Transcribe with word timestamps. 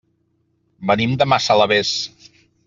Venim 0.91 1.13
de 1.23 1.27
Massalavés. 1.35 1.93